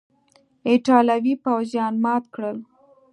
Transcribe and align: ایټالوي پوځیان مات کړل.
ایټالوي 0.67 1.33
پوځیان 1.43 1.93
مات 2.03 2.23
کړل. 2.33 2.57